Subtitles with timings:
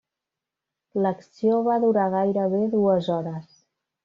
[1.05, 3.63] L'acció va durar gairebé dues hores.